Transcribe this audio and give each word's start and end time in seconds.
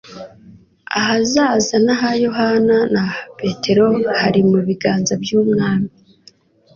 Ahazaza 0.99 1.77
ha 1.99 2.09
Yohana 2.23 2.77
n'aha 2.93 3.19
Petero 3.39 3.87
hari 4.19 4.41
mu 4.49 4.59
biganza 4.67 5.13
by'Umwami. 5.21 5.89